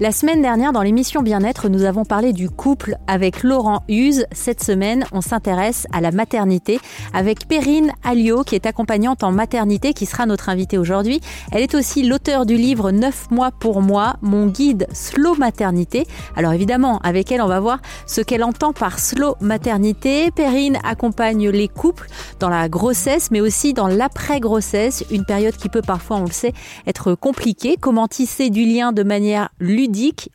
[0.00, 4.24] La semaine dernière, dans l'émission Bien-être, nous avons parlé du couple avec Laurent Huse.
[4.32, 6.80] Cette semaine, on s'intéresse à la maternité
[7.12, 11.20] avec Perrine Alliot, qui est accompagnante en maternité, qui sera notre invitée aujourd'hui.
[11.52, 16.06] Elle est aussi l'auteur du livre 9 mois pour moi, mon guide slow maternité.
[16.36, 20.30] Alors évidemment, avec elle, on va voir ce qu'elle entend par slow maternité.
[20.30, 22.08] Perrine accompagne les couples
[22.40, 26.54] dans la grossesse, mais aussi dans l'après-grossesse, une période qui peut parfois, on le sait,
[26.86, 27.76] être compliquée.
[27.78, 29.50] Comment tisser du lien de manière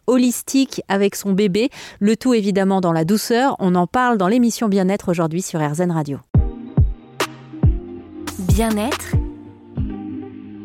[0.08, 1.70] holistique avec son bébé,
[2.00, 3.56] le tout évidemment dans la douceur.
[3.60, 6.20] On en parle dans l'émission Bien-être aujourd'hui sur RZN Radio.
[8.40, 9.16] Bien-être,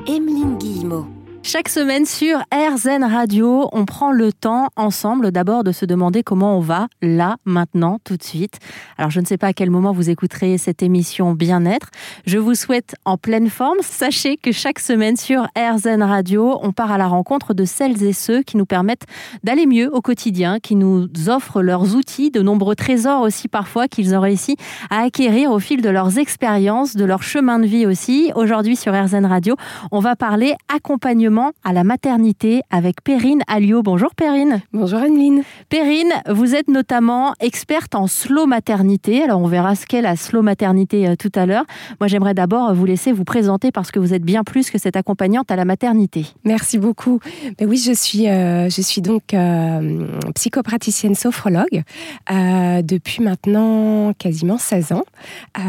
[0.06, 1.06] Emeline Guillemot.
[1.44, 6.56] Chaque semaine sur RZN Radio, on prend le temps ensemble d'abord de se demander comment
[6.56, 8.60] on va là, maintenant, tout de suite.
[8.96, 11.88] Alors je ne sais pas à quel moment vous écouterez cette émission Bien-être.
[12.26, 13.78] Je vous souhaite en pleine forme.
[13.80, 18.12] Sachez que chaque semaine sur RZN Radio, on part à la rencontre de celles et
[18.12, 19.06] ceux qui nous permettent
[19.42, 24.14] d'aller mieux au quotidien, qui nous offrent leurs outils, de nombreux trésors aussi parfois qu'ils
[24.14, 24.56] ont réussi
[24.90, 28.30] à acquérir au fil de leurs expériences, de leur chemin de vie aussi.
[28.36, 29.56] Aujourd'hui sur RZN Radio,
[29.90, 31.31] on va parler accompagnement
[31.64, 33.82] à la maternité avec Perrine Alliot.
[33.82, 34.62] Bonjour Perrine.
[34.72, 35.42] Bonjour Anneline.
[35.68, 39.22] Perrine, vous êtes notamment experte en slow maternité.
[39.22, 41.64] Alors on verra ce qu'est la slow maternité euh, tout à l'heure.
[42.00, 44.96] Moi j'aimerais d'abord vous laisser vous présenter parce que vous êtes bien plus que cette
[44.96, 46.26] accompagnante à la maternité.
[46.44, 47.20] Merci beaucoup.
[47.58, 51.82] Mais oui, je suis, euh, je suis donc euh, psychopraticienne sophrologue
[52.30, 55.04] depuis maintenant quasiment 16 ans.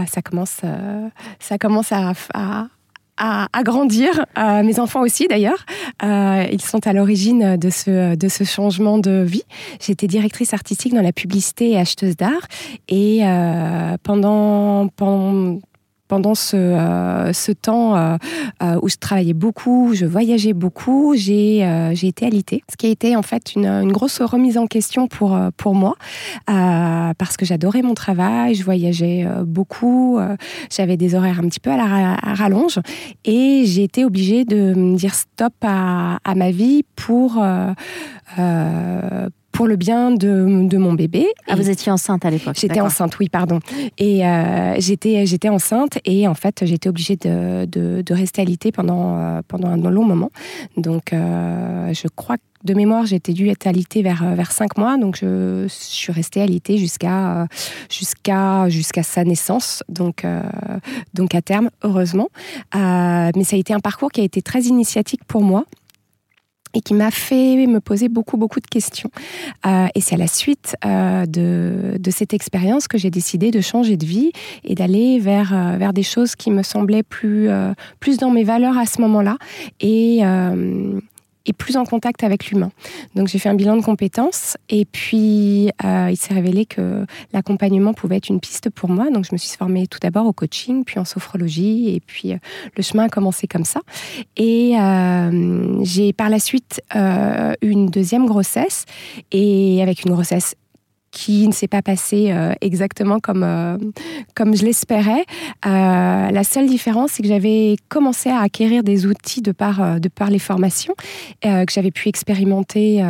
[0.08, 0.62] ça commence,
[1.40, 2.68] ça commence à à,
[3.64, 4.26] grandir.
[4.38, 5.66] Euh, mes enfants aussi, d'ailleurs.
[6.04, 9.44] Euh, ils sont à l'origine de ce, de ce changement de vie.
[9.80, 12.48] J'étais directrice artistique dans la publicité et acheteuse d'art.
[12.90, 15.60] Et euh, pendant, pendant
[16.08, 18.18] pendant ce, euh, temps euh,
[18.62, 21.62] euh, où je travaillais beaucoup, je voyageais beaucoup, j'ai
[22.02, 22.64] été alitée.
[22.70, 25.96] Ce qui a été en fait une, grosse remise en question pour, pour moi,
[26.46, 30.20] parce que j'adorais mon travail, je voyageais beaucoup,
[30.72, 32.80] j'avais des horaires un petit peu à la rallonge,
[33.26, 37.44] et j'ai été obligée de me dire stop à ma vie pour
[39.54, 41.28] pour le bien de, de mon bébé.
[41.48, 43.60] Ah, vous étiez enceinte à l'époque J'étais enceinte, oui, pardon.
[44.00, 48.72] Et euh, j'étais, j'étais enceinte et en fait, j'étais obligée de, de, de rester alitée
[48.72, 50.32] pendant, euh, pendant un long moment.
[50.76, 54.98] Donc, euh, je crois que de mémoire, j'étais dû être alitée vers, vers 5 mois,
[54.98, 57.46] donc je, suis restée alitée jusqu'à
[57.90, 60.26] jusqu'à jusqu'à sa naissance, donc,
[61.14, 62.30] donc à terme, heureusement.
[62.74, 65.66] mais ça a été un parcours qui a été très initiatique pour moi
[66.74, 69.10] et qui m'a fait me poser beaucoup, beaucoup de questions.
[69.66, 73.62] Euh, et c'est à la suite euh, de, de, cette expérience que j'ai décidé de
[73.62, 74.32] changer de vie
[74.64, 78.44] et d'aller vers, euh, vers des choses qui me semblaient plus, euh, plus dans mes
[78.44, 79.38] valeurs à ce moment-là.
[79.80, 81.00] Et, euh,
[81.46, 82.72] et plus en contact avec l'humain.
[83.16, 87.94] Donc j'ai fait un bilan de compétences et puis euh, il s'est révélé que l'accompagnement
[87.94, 89.10] pouvait être une piste pour moi.
[89.10, 92.38] Donc je me suis formée tout d'abord au coaching, puis en sophrologie et puis euh,
[92.78, 93.82] le chemin a commencé comme ça.
[94.38, 98.86] Et euh, j'ai par la suite eu une deuxième grossesse
[99.32, 100.56] et avec une grossesse
[101.14, 103.78] qui ne s'est pas passé euh, exactement comme, euh,
[104.36, 105.26] comme je l'espérais.
[105.66, 110.10] Euh, la seule différence, c'est que j'avais commencé à acquérir des outils de par, de
[110.10, 110.96] par les formations
[111.42, 113.04] que j'avais pu expérimenter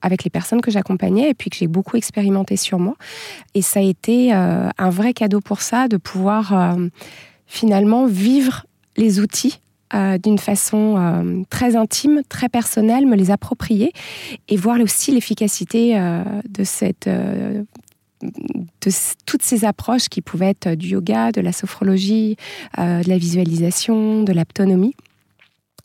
[0.00, 2.94] avec les personnes que j'accompagnais et puis que j'ai beaucoup expérimenté sur moi.
[3.54, 6.76] Et ça a été un vrai cadeau pour ça, de pouvoir
[7.46, 9.60] finalement vivre les outils
[9.94, 13.92] euh, d'une façon euh, très intime, très personnelle, me les approprier
[14.48, 17.08] et voir aussi l'efficacité euh, de cette
[18.20, 18.90] de
[19.26, 22.36] toutes ces approches qui pouvaient être du yoga, de la sophrologie,
[22.76, 24.96] de la visualisation, de l'autonomie,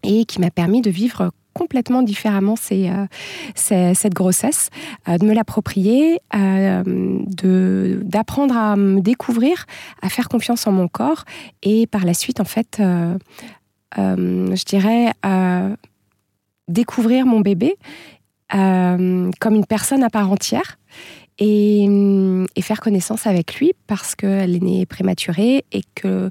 [0.02, 4.72] et qui m'a permis de vivre complètement différemment cette grossesse,
[5.08, 6.20] de me l'approprier,
[8.04, 9.66] d'apprendre à me découvrir,
[10.02, 11.26] à faire confiance en mon corps
[11.62, 13.16] et par la suite, en fait, euh,
[13.98, 15.76] je dirais, euh,
[16.68, 17.76] découvrir mon bébé
[18.54, 20.78] euh, comme une personne à part entière
[21.40, 21.86] et,
[22.56, 26.30] et faire connaissance avec lui parce qu'elle est née prématurée et que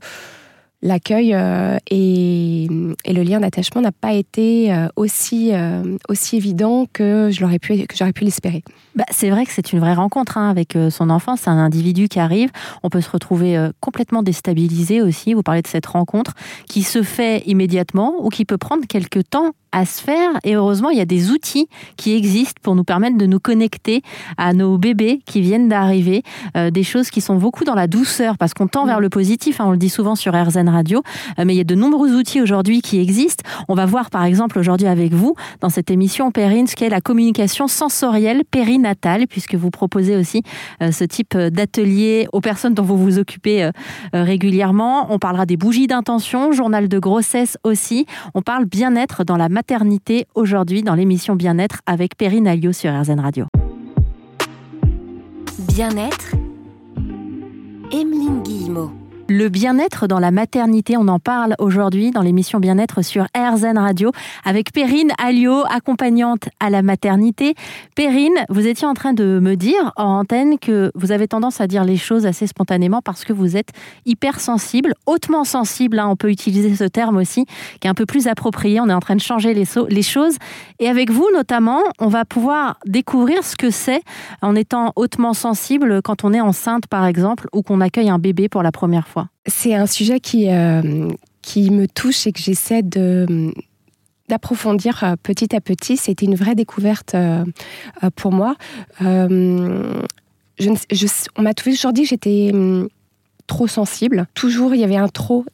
[0.82, 7.30] l'accueil euh, et, le lien d'attachement n'a pas été euh, aussi, euh, aussi évident que
[7.30, 8.64] je pu, j'aurais pu l'espérer.
[8.96, 11.36] Bah, c'est vrai que c'est une vraie rencontre hein, avec son enfant.
[11.36, 12.50] C'est un individu qui arrive.
[12.82, 15.34] On peut se retrouver complètement déstabilisé aussi.
[15.34, 16.34] Vous parlez de cette rencontre
[16.66, 20.30] qui se fait immédiatement ou qui peut prendre quelques temps à se faire.
[20.44, 24.02] Et heureusement, il y a des outils qui existent pour nous permettre de nous connecter
[24.36, 26.22] à nos bébés qui viennent d'arriver.
[26.56, 29.60] Euh, des choses qui sont beaucoup dans la douceur parce qu'on tend vers le positif.
[29.60, 31.02] Hein, on le dit souvent sur RZN Radio.
[31.38, 33.44] Euh, mais il y a de nombreux outils aujourd'hui qui existent.
[33.68, 37.00] On va voir par exemple aujourd'hui avec vous dans cette émission Perrine ce qu'est la
[37.00, 40.42] communication sensorielle périnatale puisque vous proposez aussi
[40.82, 43.70] euh, ce type d'atelier aux personnes dont vous vous occupez
[44.12, 45.12] régulièrement.
[45.12, 48.06] On parlera des bougies d'intention, journal de grossesse aussi.
[48.34, 49.61] On parle bien-être dans la maternité
[50.34, 53.46] aujourd'hui dans l'émission Bien-être avec Perrine Alliot sur RZN Radio.
[55.68, 56.34] Bien-être,
[57.92, 59.01] Emeline Guillemot.
[59.34, 64.12] Le bien-être dans la maternité, on en parle aujourd'hui dans l'émission Bien-être sur RZN Radio
[64.44, 67.54] avec Perrine Alliot, accompagnante à la maternité.
[67.94, 71.66] Perrine, vous étiez en train de me dire en antenne que vous avez tendance à
[71.66, 73.70] dire les choses assez spontanément parce que vous êtes
[74.04, 77.46] hypersensible, hautement sensible, hein, on peut utiliser ce terme aussi,
[77.80, 78.80] qui est un peu plus approprié.
[78.80, 80.36] On est en train de changer les, les choses.
[80.78, 84.02] Et avec vous notamment, on va pouvoir découvrir ce que c'est
[84.42, 88.50] en étant hautement sensible quand on est enceinte par exemple ou qu'on accueille un bébé
[88.50, 89.21] pour la première fois.
[89.46, 91.10] C'est un sujet qui, euh,
[91.42, 93.52] qui me touche et que j'essaie de
[94.28, 95.96] d'approfondir euh, petit à petit.
[95.96, 97.44] C'était une vraie découverte euh,
[98.16, 98.54] pour moi.
[99.00, 100.02] on
[101.38, 102.88] m'a toujours dit que j'étais hum,
[103.46, 104.26] trop sensible.
[104.34, 105.44] Toujours, il y avait un trop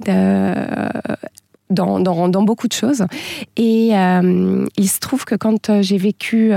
[1.70, 3.04] dans, dans, dans, beaucoup de choses.
[3.56, 6.52] Et il se trouve que quand j'ai vécu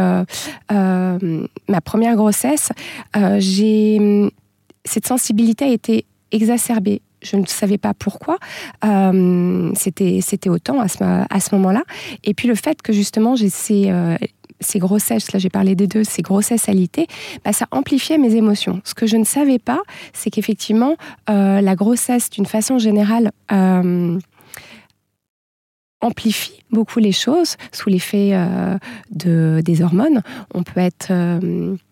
[0.69, 2.71] ma première grossesse,
[3.15, 4.29] hum,
[4.83, 8.37] cette sensibilité a été exacerbée je ne savais pas pourquoi.
[8.83, 11.83] Euh, c'était, autant à ce, à ce moment-là.
[12.23, 14.17] Et puis le fait que justement j'ai ces, euh,
[14.59, 17.07] ces grossesses, là j'ai parlé des deux, ces grossesses alitées,
[17.45, 18.81] bah, ça amplifiait mes émotions.
[18.83, 19.81] Ce que je ne savais pas,
[20.13, 20.95] c'est qu'effectivement,
[21.29, 23.31] euh, la grossesse, d'une façon générale,
[26.01, 28.33] amplifie beaucoup les choses sous l'effet
[29.11, 30.21] de, des hormones.
[30.53, 31.11] On peut être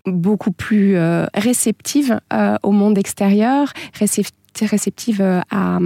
[0.06, 0.98] beaucoup plus
[1.34, 2.20] réceptive
[2.64, 4.34] au monde extérieur, réceptive
[4.66, 5.80] réceptive euh, à,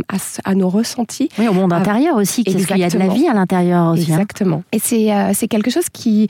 [0.43, 1.29] à, nos ressentis.
[1.37, 4.11] Oui, au monde intérieur aussi, parce qu'il y a de la vie à l'intérieur aussi.
[4.11, 4.15] Hein.
[4.15, 4.63] Exactement.
[4.71, 6.27] Et c'est euh, c'est quelque chose qui,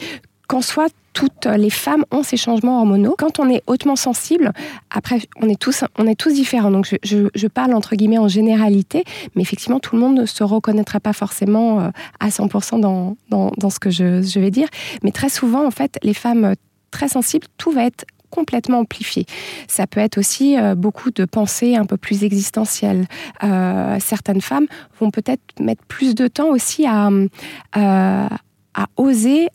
[0.53, 3.15] qu'en soit toutes les femmes ont ces changements hormonaux.
[3.17, 4.51] Quand on est hautement sensible,
[4.91, 6.69] après, on est tous, on est tous différents.
[6.69, 9.03] Donc, je, je, parle entre guillemets en généralité,
[9.33, 11.89] mais effectivement, tout le monde ne se reconnaîtra pas forcément euh,
[12.19, 14.67] à 100% dans, dans, ce que je, je vais dire.
[15.01, 16.53] Mais très souvent, en fait, les femmes
[16.91, 19.25] très sensibles, tout va être complètement amplifié.
[19.67, 23.05] Ça peut être aussi euh, beaucoup de pensées un peu plus existentielles.
[23.43, 24.65] Euh, certaines femmes
[24.99, 28.27] vont peut-être mettre plus de temps aussi à, euh,
[28.73, 29.49] à oser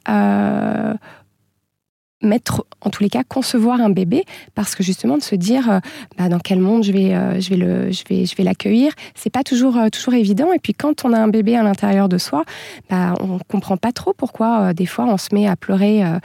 [2.22, 4.24] mettre, en tous les cas, concevoir un bébé,
[4.54, 5.78] parce que justement de se dire, euh,
[6.16, 9.30] bah, dans quel monde je vais, euh, je vais je vais, je vais l'accueillir, c'est
[9.30, 10.52] pas toujours, euh, toujours évident.
[10.52, 12.44] Et puis quand on a un bébé à l'intérieur de soi,
[12.90, 16.20] bah, on comprend pas trop pourquoi des fois on se met à pleurer à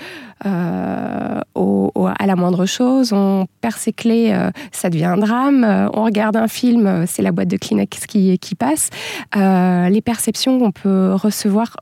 [2.26, 4.36] la moindre chose, on perd ses clés,
[4.72, 5.90] ça devient un drame.
[5.94, 8.90] on regarde un film, c'est la boîte de Kleenex qui, qui passe.
[9.36, 11.76] les perceptions qu'on peut recevoir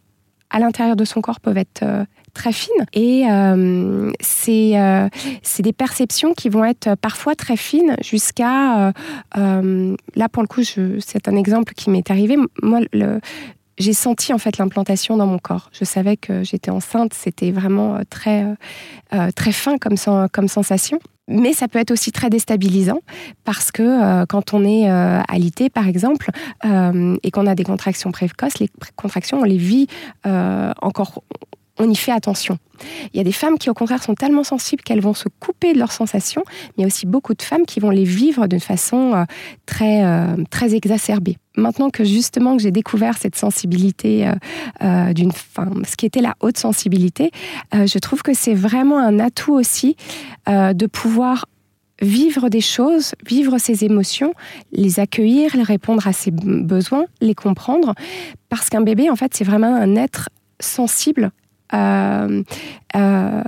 [0.51, 1.83] à l'intérieur de son corps peuvent être
[2.33, 2.85] très fines.
[2.93, 4.11] Et euh,
[4.49, 5.09] euh,
[5.41, 8.93] c'est des perceptions qui vont être parfois très fines jusqu'à...
[9.37, 12.37] Euh, là, pour le coup, c'est un exemple qui m'est arrivé.
[12.61, 12.81] Moi,
[13.77, 15.69] j'ai senti en fait l'implantation dans mon corps.
[15.73, 18.45] Je savais que j'étais enceinte, c'était vraiment très
[19.35, 19.95] très fin comme
[20.31, 20.99] comme sensation.
[21.31, 22.99] Mais ça peut être aussi très déstabilisant
[23.43, 26.29] parce que quand on est alité, par exemple,
[26.63, 29.87] et qu'on a des contractions précoces, les contractions, on les vit
[30.25, 31.23] encore,
[31.81, 32.57] on y fait attention.
[33.13, 35.73] Il y a des femmes qui, au contraire, sont tellement sensibles qu'elles vont se couper
[35.73, 38.47] de leurs sensations, mais il y a aussi beaucoup de femmes qui vont les vivre
[38.47, 39.23] d'une façon euh,
[39.65, 41.37] très, euh, très exacerbée.
[41.61, 44.31] Maintenant que justement que j'ai découvert cette sensibilité
[44.81, 47.31] euh, d'une femme, ce qui était la haute sensibilité,
[47.73, 49.95] je trouve que c'est vraiment un atout aussi
[50.47, 51.45] de pouvoir
[52.01, 54.33] vivre des choses, vivre ses émotions,
[54.71, 57.93] les accueillir, les répondre à ses besoins, les comprendre,
[58.49, 61.31] parce qu'un bébé, en fait, c'est vraiment un être sensible
[61.73, 62.43] euh,
[62.95, 63.41] euh,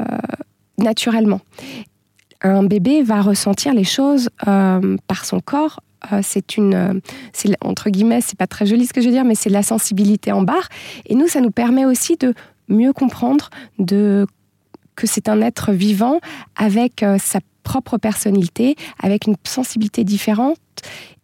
[0.77, 1.41] naturellement.
[2.41, 5.81] Un bébé va ressentir les choses euh, par son corps
[6.21, 7.01] c'est une,
[7.61, 10.31] entre guillemets, c'est pas très joli ce que je veux dire, mais c'est la sensibilité
[10.31, 10.67] en barre.
[11.05, 12.33] Et nous, ça nous permet aussi de
[12.67, 14.27] mieux comprendre de,
[14.95, 16.19] que c'est un être vivant
[16.55, 20.57] avec sa propre personnalité, avec une sensibilité différente.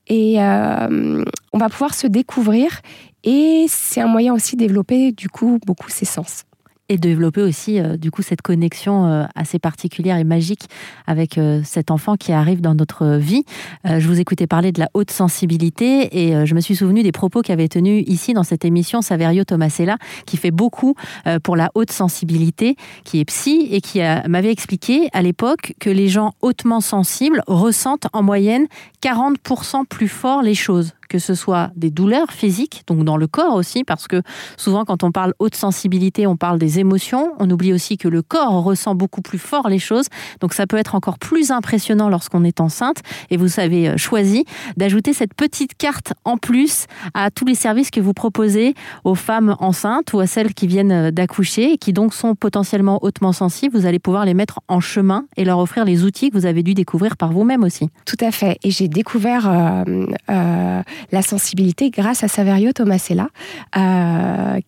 [0.08, 2.82] Et on va pouvoir se découvrir.
[3.24, 6.46] Et c'est un moyen aussi de développer, du coup, beaucoup ses sens.
[6.90, 10.64] Et développer aussi euh, du coup cette connexion euh, assez particulière et magique
[11.08, 13.46] avec euh, cet enfant qui arrive dans notre vie.
[13.86, 17.42] je vous écoutais parler de la haute sensibilité et je me suis souvenu des propos
[17.42, 20.96] qu'avait tenus ici dans cette émission Saverio Tomasella qui fait beaucoup
[21.44, 26.08] pour la haute sensibilité, qui est psy et qui m'avait expliqué à l'époque que les
[26.08, 28.68] gens hautement sensibles ressentent en moyenne
[29.04, 33.56] 40% plus fort les choses que ce soit des douleurs physiques, donc dans le corps
[33.56, 34.22] aussi, parce que
[34.58, 37.34] souvent quand on parle haute sensibilité, on parle des émotions.
[37.40, 40.08] On oublie aussi que le corps ressent beaucoup plus fort les choses.
[40.40, 42.98] Donc ça peut être encore plus impressionnant lorsqu'on est enceinte.
[43.30, 44.46] Et vous avez euh, choisi
[44.78, 49.56] d'ajouter cette petite carte en plus à tous les services que vous proposez aux femmes
[49.60, 53.78] enceintes ou à celles qui viennent euh, d'accoucher et qui donc sont potentiellement hautement sensibles.
[53.78, 56.64] Vous allez pouvoir les mettre en chemin et leur offrir les outils que vous avez
[56.64, 57.90] dû découvrir par vous-même aussi.
[58.06, 58.58] Tout à fait.
[58.64, 63.30] Et j'ai découvert euh, la sensibilité grâce à Saverio Tomasella,
[63.78, 64.60] euh,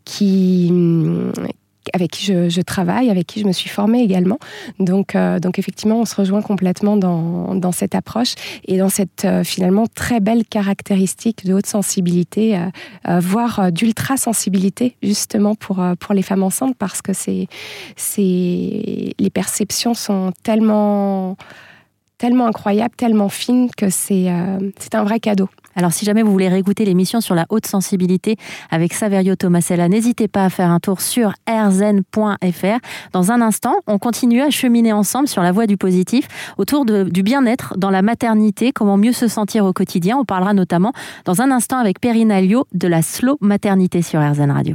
[1.93, 4.37] avec qui je, travaille, avec qui je me suis formée également.
[4.79, 8.35] Donc, euh, donc effectivement, on se rejoint complètement dans, cette approche
[8.65, 12.59] et dans cette euh, finalement très belle caractéristique de haute sensibilité,
[13.07, 17.47] voire d'ultra sensibilité justement pour pour les femmes enceintes parce que c'est
[18.17, 21.37] les perceptions sont tellement
[22.21, 24.31] tellement incroyables, tellement fines que c'est
[24.77, 25.49] c'est un vrai cadeau.
[25.75, 28.35] Alors si jamais vous voulez réécouter l'émission sur la haute sensibilité
[28.69, 32.77] avec Saverio Tomasella, n'hésitez pas à faire un tour sur rzen.fr.
[33.11, 37.23] Dans un instant, on continue à cheminer ensemble sur la voie du positif autour du
[37.23, 40.17] bien-être dans la maternité, comment mieux se sentir au quotidien.
[40.17, 40.91] On parlera notamment
[41.25, 44.69] dans un instant avec Perrine Alliot de la slow maternité sur RZN Radio.